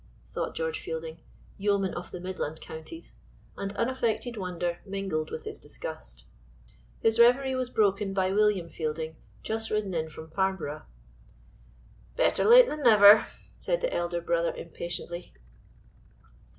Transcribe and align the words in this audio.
thought 0.33 0.55
George 0.55 0.79
Fielding, 0.79 1.19
yeoman 1.59 1.93
of 1.93 2.09
the 2.09 2.19
midland 2.19 2.59
counties 2.59 3.13
and 3.55 3.71
unaffected 3.73 4.35
wonder 4.35 4.79
mingled 4.83 5.29
with 5.29 5.43
his 5.43 5.59
disgust. 5.59 6.25
His 7.01 7.19
reverie 7.19 7.53
was 7.53 7.69
broken 7.69 8.11
by 8.11 8.31
William 8.31 8.67
Fielding 8.67 9.15
just 9.43 9.69
ridden 9.69 9.93
in 9.93 10.09
from 10.09 10.31
Farnborough. 10.31 10.87
"Better 12.15 12.45
late 12.45 12.67
than 12.67 12.81
never," 12.81 13.27
said 13.59 13.81
the 13.81 13.93
elder 13.93 14.21
brother, 14.21 14.55
impatiently. 14.55 15.35